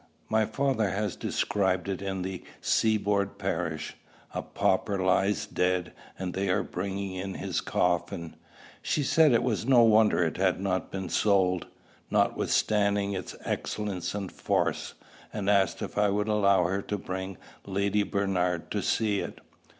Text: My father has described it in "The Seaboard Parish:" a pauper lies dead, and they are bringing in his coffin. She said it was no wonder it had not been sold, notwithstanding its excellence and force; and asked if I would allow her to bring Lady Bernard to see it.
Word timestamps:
My 0.29 0.47
father 0.47 0.89
has 0.89 1.15
described 1.15 1.87
it 1.87 2.01
in 2.01 2.23
"The 2.23 2.43
Seaboard 2.59 3.37
Parish:" 3.37 3.95
a 4.33 4.41
pauper 4.41 4.97
lies 4.97 5.45
dead, 5.45 5.93
and 6.17 6.33
they 6.33 6.49
are 6.49 6.63
bringing 6.63 7.13
in 7.13 7.35
his 7.35 7.61
coffin. 7.61 8.35
She 8.81 9.03
said 9.03 9.31
it 9.31 9.43
was 9.43 9.67
no 9.67 9.83
wonder 9.83 10.23
it 10.23 10.37
had 10.37 10.59
not 10.59 10.89
been 10.89 11.09
sold, 11.09 11.67
notwithstanding 12.09 13.13
its 13.13 13.35
excellence 13.45 14.15
and 14.15 14.31
force; 14.31 14.95
and 15.31 15.47
asked 15.47 15.83
if 15.83 15.99
I 15.99 16.09
would 16.09 16.27
allow 16.27 16.63
her 16.63 16.81
to 16.81 16.97
bring 16.97 17.37
Lady 17.67 18.01
Bernard 18.01 18.71
to 18.71 18.81
see 18.81 19.19
it. 19.19 19.39